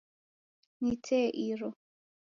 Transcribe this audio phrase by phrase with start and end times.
[0.81, 1.69] Ni tee iro.